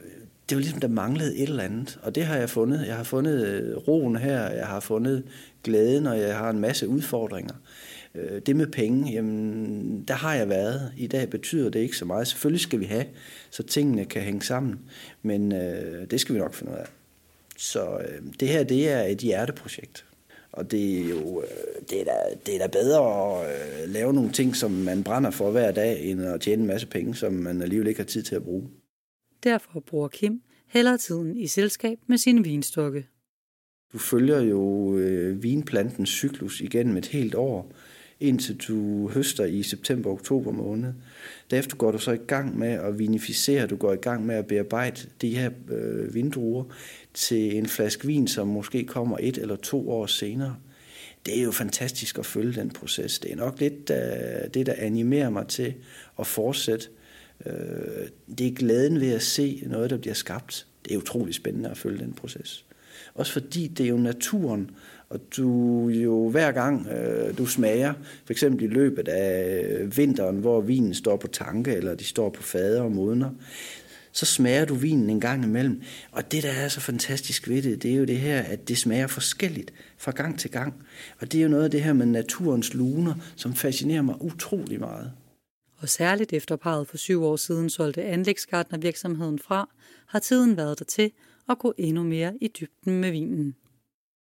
det 0.49 0.55
var 0.55 0.61
ligesom, 0.61 0.79
der 0.79 0.87
manglede 0.87 1.37
et 1.37 1.49
eller 1.49 1.63
andet. 1.63 1.99
Og 2.01 2.15
det 2.15 2.25
har 2.25 2.35
jeg 2.35 2.49
fundet. 2.49 2.87
Jeg 2.87 2.95
har 2.95 3.03
fundet 3.03 3.47
øh, 3.47 3.77
roen 3.77 4.15
her, 4.15 4.49
jeg 4.49 4.67
har 4.67 4.79
fundet 4.79 5.23
glæden, 5.63 6.07
og 6.07 6.19
jeg 6.19 6.37
har 6.37 6.49
en 6.49 6.59
masse 6.59 6.87
udfordringer. 6.87 7.53
Øh, 8.15 8.41
det 8.41 8.55
med 8.55 8.67
penge, 8.67 9.11
jamen, 9.11 10.03
der 10.07 10.13
har 10.13 10.33
jeg 10.33 10.49
været. 10.49 10.91
I 10.97 11.07
dag 11.07 11.29
betyder 11.29 11.69
det 11.69 11.79
ikke 11.79 11.97
så 11.97 12.05
meget. 12.05 12.27
Selvfølgelig 12.27 12.61
skal 12.61 12.79
vi 12.79 12.85
have, 12.85 13.05
så 13.49 13.63
tingene 13.63 14.05
kan 14.05 14.21
hænge 14.21 14.41
sammen. 14.41 14.79
Men 15.21 15.51
øh, 15.51 16.11
det 16.11 16.21
skal 16.21 16.35
vi 16.35 16.39
nok 16.39 16.53
finde 16.53 16.71
ud 16.71 16.77
af. 16.77 16.87
Så 17.57 17.97
øh, 17.97 18.21
det 18.39 18.47
her, 18.47 18.63
det 18.63 18.89
er 18.89 19.01
et 19.03 19.17
hjerteprojekt. 19.17 20.05
Og 20.53 20.71
det 20.71 20.99
er 20.99 21.09
jo 21.09 21.41
øh, 21.41 21.73
det 21.89 22.01
er 22.01 22.05
da, 22.05 22.35
det 22.45 22.55
er 22.55 22.59
da 22.59 22.67
bedre 22.67 23.01
at 23.41 23.83
øh, 23.83 23.89
lave 23.89 24.13
nogle 24.13 24.31
ting, 24.31 24.55
som 24.55 24.71
man 24.71 25.03
brænder 25.03 25.31
for 25.31 25.51
hver 25.51 25.71
dag, 25.71 26.01
end 26.01 26.21
at 26.21 26.41
tjene 26.41 26.61
en 26.61 26.67
masse 26.67 26.87
penge, 26.87 27.15
som 27.15 27.33
man 27.33 27.61
alligevel 27.61 27.87
ikke 27.87 27.99
har 27.99 28.05
tid 28.05 28.23
til 28.23 28.35
at 28.35 28.43
bruge. 28.43 28.69
Derfor 29.43 29.79
bruger 29.79 30.07
Kim 30.07 30.41
hellere 30.67 30.97
tiden 30.97 31.37
i 31.37 31.47
selskab 31.47 31.97
med 32.07 32.17
sine 32.17 32.43
vinstokke. 32.43 33.07
Du 33.93 33.97
følger 33.97 34.41
jo 34.41 34.95
øh, 34.97 35.43
vinplantens 35.43 36.09
cyklus 36.09 36.61
igennem 36.61 36.97
et 36.97 37.05
helt 37.05 37.35
år, 37.35 37.71
indtil 38.23 38.57
du 38.57 39.07
høster 39.09 39.45
i 39.45 39.63
september-oktober 39.63 40.51
måned. 40.51 40.93
Derefter 41.51 41.75
går 41.75 41.91
du 41.91 41.97
så 41.97 42.11
i 42.11 42.17
gang 42.27 42.57
med 42.57 42.67
at 42.67 42.99
vinificere, 42.99 43.67
du 43.67 43.75
går 43.75 43.93
i 43.93 43.97
gang 43.97 44.25
med 44.25 44.35
at 44.35 44.47
bearbejde 44.47 45.01
de 45.21 45.35
her 45.35 45.49
øh, 45.71 46.13
vindruer 46.13 46.63
til 47.13 47.57
en 47.57 47.65
flaske 47.65 48.07
vin, 48.07 48.27
som 48.27 48.47
måske 48.47 48.83
kommer 48.83 49.17
et 49.21 49.37
eller 49.37 49.55
to 49.55 49.89
år 49.89 50.05
senere. 50.05 50.55
Det 51.25 51.39
er 51.39 51.43
jo 51.43 51.51
fantastisk 51.51 52.17
at 52.17 52.25
følge 52.25 52.53
den 52.53 52.69
proces. 52.69 53.19
Det 53.19 53.31
er 53.31 53.35
nok 53.35 53.59
lidt 53.59 53.89
uh, 53.89 54.51
det, 54.53 54.65
der 54.65 54.73
animerer 54.77 55.29
mig 55.29 55.47
til 55.47 55.73
at 56.19 56.27
fortsætte. 56.27 56.87
Uh, 57.45 57.51
det 58.37 58.47
er 58.47 58.51
glæden 58.51 58.99
ved 58.99 59.13
at 59.13 59.21
se 59.21 59.63
noget, 59.65 59.89
der 59.89 59.97
bliver 59.97 60.13
skabt. 60.13 60.67
Det 60.85 60.93
er 60.93 60.97
utrolig 60.97 61.33
spændende 61.33 61.69
at 61.69 61.77
følge 61.77 61.99
den 61.99 62.13
proces. 62.13 62.65
Også 63.15 63.33
fordi 63.33 63.67
det 63.67 63.83
er 63.83 63.89
jo 63.89 63.97
naturen, 63.97 64.71
og 65.13 65.19
du 65.37 65.87
jo 65.89 66.29
hver 66.29 66.51
gang 66.51 66.87
øh, 66.87 67.37
du 67.37 67.45
smager, 67.45 67.93
for 68.25 68.33
eksempel 68.33 68.63
i 68.63 68.67
løbet 68.67 69.07
af 69.07 69.61
øh, 69.63 69.97
vinteren, 69.97 70.37
hvor 70.37 70.61
vinen 70.61 70.93
står 70.93 71.17
på 71.17 71.27
tanke, 71.27 71.75
eller 71.75 71.95
de 71.95 72.03
står 72.03 72.29
på 72.29 72.43
fader 72.43 72.81
og 72.81 72.91
modner, 72.91 73.29
så 74.11 74.25
smager 74.25 74.65
du 74.65 74.75
vinen 74.75 75.09
en 75.09 75.19
gang 75.19 75.43
imellem. 75.43 75.81
Og 76.11 76.31
det, 76.31 76.43
der 76.43 76.49
er 76.51 76.67
så 76.67 76.79
fantastisk 76.79 77.49
ved 77.49 77.61
det, 77.61 77.83
det 77.83 77.91
er 77.91 77.95
jo 77.95 78.05
det 78.05 78.17
her, 78.17 78.41
at 78.41 78.67
det 78.67 78.77
smager 78.77 79.07
forskelligt 79.07 79.73
fra 79.97 80.11
gang 80.11 80.39
til 80.39 80.51
gang. 80.51 80.73
Og 81.19 81.31
det 81.31 81.37
er 81.39 81.43
jo 81.43 81.49
noget 81.49 81.63
af 81.63 81.71
det 81.71 81.83
her 81.83 81.93
med 81.93 82.05
naturens 82.05 82.73
luner, 82.73 83.13
som 83.35 83.53
fascinerer 83.53 84.01
mig 84.01 84.15
utrolig 84.21 84.79
meget. 84.79 85.11
Og 85.77 85.89
særligt 85.89 86.33
efter 86.33 86.55
parret 86.55 86.87
for 86.87 86.97
syv 86.97 87.23
år 87.23 87.35
siden 87.35 87.69
solgte 87.69 88.03
anlægsgartnervirksomheden 88.03 89.39
fra, 89.39 89.69
har 90.07 90.19
tiden 90.19 90.57
været 90.57 90.79
der 90.79 90.85
til 90.85 91.11
at 91.49 91.59
gå 91.59 91.73
endnu 91.77 92.03
mere 92.03 92.33
i 92.41 92.47
dybden 92.47 93.01
med 93.01 93.11
vinen. 93.11 93.55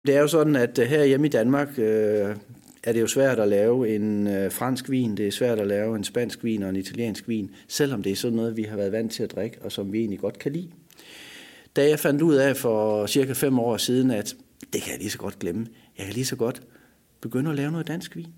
Det 0.06 0.16
er 0.16 0.20
jo 0.20 0.28
sådan, 0.28 0.56
at 0.56 0.78
øh, 0.78 0.86
her 0.86 1.04
hjemme 1.04 1.26
i 1.26 1.30
Danmark 1.30 1.78
øh, 1.78 2.36
er 2.84 2.92
det 2.92 3.00
jo 3.00 3.06
svært 3.06 3.38
at 3.38 3.48
lave 3.48 3.94
en 3.94 4.26
øh, 4.26 4.52
fransk 4.52 4.90
vin, 4.90 5.16
det 5.16 5.26
er 5.26 5.30
svært 5.30 5.60
at 5.60 5.66
lave 5.66 5.96
en 5.96 6.04
spansk 6.04 6.44
vin 6.44 6.62
og 6.62 6.68
en 6.68 6.76
italiensk 6.76 7.28
vin, 7.28 7.50
selvom 7.68 8.02
det 8.02 8.12
er 8.12 8.16
sådan 8.16 8.36
noget, 8.36 8.56
vi 8.56 8.62
har 8.62 8.76
været 8.76 8.92
vant 8.92 9.12
til 9.12 9.22
at 9.22 9.30
drikke, 9.30 9.62
og 9.62 9.72
som 9.72 9.92
vi 9.92 9.98
egentlig 9.98 10.18
godt 10.18 10.38
kan 10.38 10.52
lide. 10.52 10.68
Da 11.76 11.88
jeg 11.88 11.98
fandt 11.98 12.22
ud 12.22 12.34
af 12.34 12.56
for 12.56 13.06
cirka 13.06 13.32
fem 13.32 13.58
år 13.58 13.76
siden, 13.76 14.10
at 14.10 14.36
det 14.72 14.82
kan 14.82 14.92
jeg 14.92 14.98
lige 14.98 15.10
så 15.10 15.18
godt 15.18 15.38
glemme, 15.38 15.66
jeg 15.98 16.06
kan 16.06 16.14
lige 16.14 16.24
så 16.24 16.36
godt 16.36 16.62
begynde 17.20 17.50
at 17.50 17.56
lave 17.56 17.70
noget 17.70 17.88
dansk 17.88 18.16
vin, 18.16 18.32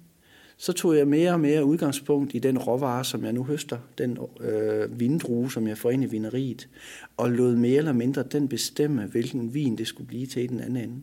så 0.56 0.72
tog 0.72 0.96
jeg 0.96 1.08
mere 1.08 1.32
og 1.32 1.40
mere 1.40 1.64
udgangspunkt 1.64 2.34
i 2.34 2.38
den 2.38 2.58
råvare, 2.58 3.04
som 3.04 3.24
jeg 3.24 3.32
nu 3.32 3.44
høster, 3.44 3.78
den 3.98 4.18
øh, 4.40 5.00
vindrue, 5.00 5.52
som 5.52 5.66
jeg 5.66 5.78
får 5.78 5.90
ind 5.90 6.02
i 6.04 6.06
vineriet, 6.06 6.68
og 7.16 7.30
lod 7.30 7.56
mere 7.56 7.78
eller 7.78 7.92
mindre 7.92 8.22
den 8.22 8.48
bestemme, 8.48 9.06
hvilken 9.06 9.54
vin 9.54 9.78
det 9.78 9.86
skulle 9.86 10.08
blive 10.08 10.26
til 10.26 10.44
i 10.44 10.46
den 10.46 10.60
anden 10.60 10.76
ende. 10.76 11.02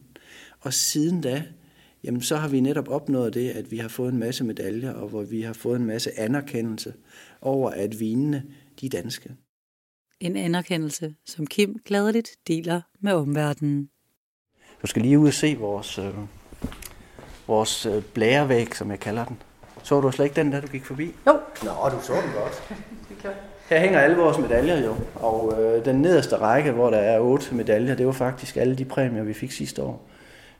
Og 0.61 0.73
siden 0.73 1.21
da, 1.21 1.43
jamen 2.03 2.21
så 2.21 2.35
har 2.35 2.47
vi 2.47 2.59
netop 2.59 2.89
opnået 2.89 3.33
det, 3.33 3.49
at 3.49 3.71
vi 3.71 3.77
har 3.77 3.89
fået 3.89 4.13
en 4.13 4.19
masse 4.19 4.43
medaljer, 4.43 4.93
og 4.93 5.09
hvor 5.09 5.23
vi 5.23 5.41
har 5.41 5.53
fået 5.53 5.79
en 5.79 5.85
masse 5.85 6.19
anerkendelse 6.19 6.93
over, 7.41 7.69
at 7.69 7.99
vinene, 7.99 8.43
de 8.81 8.85
er 8.85 8.89
danske. 8.89 9.31
En 10.19 10.37
anerkendelse, 10.37 11.15
som 11.25 11.47
Kim 11.47 11.75
gladeligt 11.85 12.29
deler 12.47 12.81
med 12.99 13.13
omverdenen. 13.13 13.89
Du 14.81 14.87
skal 14.87 15.01
lige 15.01 15.19
ud 15.19 15.27
og 15.27 15.33
se 15.33 15.55
vores, 15.59 15.97
øh, 15.97 16.13
vores 17.47 17.85
øh, 17.85 18.03
blærevæg, 18.03 18.75
som 18.75 18.91
jeg 18.91 18.99
kalder 18.99 19.25
den. 19.25 19.37
Så 19.83 20.01
du 20.01 20.11
slet 20.11 20.25
ikke 20.25 20.35
den 20.35 20.51
der, 20.51 20.61
du 20.61 20.67
gik 20.67 20.85
forbi? 20.85 21.05
Jo. 21.05 21.39
Nå, 21.63 21.89
du 21.89 22.03
så 22.03 22.13
den 22.13 22.31
godt. 22.33 22.63
det 23.09 23.17
er 23.17 23.21
klart. 23.21 23.35
Her 23.69 23.79
hænger 23.79 23.99
alle 23.99 24.17
vores 24.17 24.37
medaljer 24.37 24.85
jo, 24.85 24.95
og 25.15 25.61
øh, 25.61 25.85
den 25.85 26.01
nederste 26.01 26.35
række, 26.35 26.71
hvor 26.71 26.89
der 26.89 26.97
er 26.97 27.19
otte 27.19 27.55
medaljer, 27.55 27.95
det 27.95 28.05
var 28.05 28.11
faktisk 28.11 28.57
alle 28.57 28.75
de 28.75 28.85
præmier, 28.85 29.23
vi 29.23 29.33
fik 29.33 29.51
sidste 29.51 29.83
år. 29.83 30.07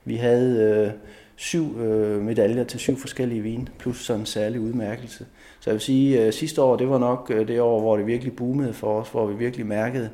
Vi 0.05 0.15
havde 0.15 0.59
øh, 0.59 0.91
syv 1.35 1.79
øh, 1.79 2.21
medaljer 2.21 2.63
til 2.63 2.79
syv 2.79 2.97
forskellige 2.97 3.41
vine, 3.41 3.67
plus 3.77 4.05
sådan 4.05 4.19
en 4.19 4.25
særlig 4.25 4.59
udmærkelse. 4.59 5.25
Så 5.59 5.69
jeg 5.69 5.73
vil 5.73 5.81
sige, 5.81 6.25
øh, 6.25 6.33
sidste 6.33 6.61
år, 6.61 6.75
det 6.75 6.89
var 6.89 6.97
nok 6.97 7.31
øh, 7.33 7.47
det 7.47 7.61
år, 7.61 7.79
hvor 7.79 7.97
det 7.97 8.07
virkelig 8.07 8.35
boomede 8.35 8.73
for 8.73 9.01
os, 9.01 9.09
hvor 9.09 9.25
vi 9.25 9.35
virkelig 9.35 9.65
mærkede, 9.65 10.09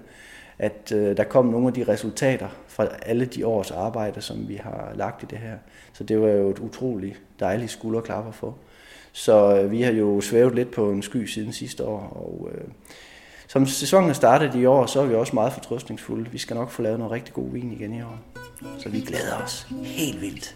at 0.59 0.91
øh, 0.95 1.17
der 1.17 1.23
kom 1.23 1.45
nogle 1.45 1.67
af 1.67 1.73
de 1.73 1.83
resultater 1.83 2.47
fra 2.67 2.87
alle 3.01 3.25
de 3.25 3.47
års 3.47 3.71
arbejde, 3.71 4.21
som 4.21 4.47
vi 4.47 4.55
har 4.55 4.91
lagt 4.95 5.23
i 5.23 5.25
det 5.29 5.37
her. 5.37 5.57
Så 5.93 6.03
det 6.03 6.21
var 6.21 6.27
jo 6.27 6.49
et 6.49 6.59
utroligt 6.59 7.21
dejligt 7.39 7.71
skulderklapper 7.71 8.31
for. 8.31 8.57
Så 9.11 9.57
øh, 9.57 9.71
vi 9.71 9.81
har 9.81 9.91
jo 9.91 10.21
svævet 10.21 10.55
lidt 10.55 10.71
på 10.71 10.91
en 10.91 11.01
sky 11.01 11.25
siden 11.25 11.53
sidste 11.53 11.83
år, 11.83 11.99
og 11.99 12.49
øh, 12.53 12.67
som 13.47 13.65
sæsonen 13.65 14.09
er 14.09 14.13
startet 14.13 14.55
i 14.55 14.65
år, 14.65 14.85
så 14.85 15.01
er 15.01 15.05
vi 15.05 15.15
også 15.15 15.33
meget 15.33 15.53
fortrøstningsfulde. 15.53 16.31
Vi 16.31 16.37
skal 16.37 16.55
nok 16.55 16.69
få 16.69 16.81
lavet 16.81 16.99
noget 16.99 17.11
rigtig 17.11 17.33
god 17.33 17.51
vin 17.51 17.71
igen 17.71 17.93
i 17.93 18.01
år. 18.01 18.19
Så 18.79 18.89
vi 18.89 18.99
glæder 18.99 19.35
os 19.43 19.67
helt 19.83 20.21
vildt. 20.21 20.55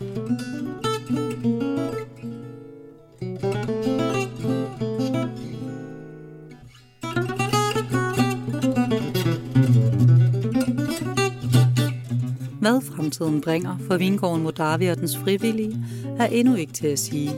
Hvad 12.60 12.82
fremtiden 12.82 13.42
bringer 13.42 13.78
for 13.88 13.98
vingården 13.98 14.44
Modavi 14.44 14.88
og 14.88 14.98
dens 14.98 15.18
frivillige, 15.18 15.86
er 16.20 16.26
endnu 16.26 16.56
ikke 16.56 16.74
til 16.74 16.88
at 16.88 17.00
sige. 17.00 17.32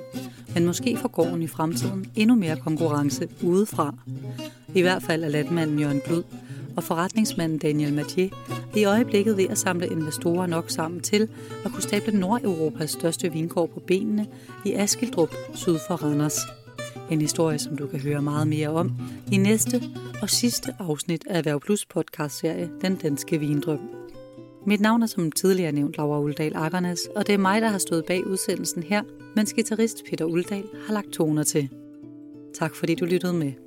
Men 0.54 0.66
måske 0.66 0.98
får 0.98 1.08
gården 1.08 1.42
i 1.42 1.48
fremtiden 1.48 2.06
endnu 2.16 2.36
mere 2.36 2.58
konkurrence 2.58 3.28
udefra. 3.44 3.94
I 4.76 4.82
hvert 4.82 5.04
fald 5.04 5.24
er 5.24 5.30
landmanden 5.30 5.80
Jørgen 5.80 6.02
Glud 6.06 6.24
og 6.76 6.84
forretningsmanden 6.84 7.58
Daniel 7.58 7.94
Mathieu 7.94 8.30
i 8.76 8.86
øjeblikket 8.86 9.38
ved 9.38 9.50
at 9.50 9.58
samle 9.58 9.88
investorer 9.88 10.48
nok 10.48 10.70
sammen 10.70 11.02
til 11.02 11.30
at 11.66 11.72
kunne 11.72 11.84
stable 11.84 12.20
Nordeuropas 12.20 12.92
største 12.92 13.32
vingård 13.32 13.70
på 13.70 13.80
benene 13.80 14.28
i 14.66 14.74
Askildrup 14.74 15.30
syd 15.54 15.78
for 15.88 15.96
Randers. 15.96 16.40
En 17.12 17.22
historie, 17.22 17.60
som 17.60 17.78
du 17.78 17.88
kan 17.88 18.00
høre 18.00 18.22
meget 18.22 18.48
mere 18.48 18.70
om 18.70 18.92
i 19.32 19.38
næste 19.38 19.82
og 20.22 20.30
sidste 20.30 20.76
afsnit 20.80 21.24
af 21.30 21.38
Erhverv 21.38 21.60
Plus 21.60 21.86
podcastserie 21.86 22.70
Den 22.82 22.96
Danske 22.96 23.40
Vindrøm. 23.40 23.80
Mit 24.68 24.82
navn 24.82 25.04
er 25.04 25.08
som 25.08 25.32
tidligere 25.32 25.72
nævnt 25.72 25.98
Laura 25.98 26.20
Uldal 26.20 26.56
Akkernes, 26.56 27.00
og 27.16 27.28
det 27.28 27.34
er 27.34 27.38
mig, 27.38 27.62
der 27.62 27.68
har 27.68 27.78
stået 27.78 28.06
bag 28.06 28.28
udsendelsen 28.28 28.84
her, 28.84 29.04
mens 29.36 29.54
gitarrist 29.54 30.04
Peter 30.10 30.26
Uldal 30.26 30.64
har 30.88 30.94
lagt 30.94 31.10
toner 31.10 31.44
til. 31.44 31.70
Tak 32.54 32.76
fordi 32.76 32.96
du 32.96 33.06
lyttede 33.06 33.34
med. 33.34 33.63